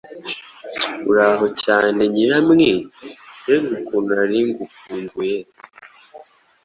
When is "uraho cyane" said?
1.11-2.01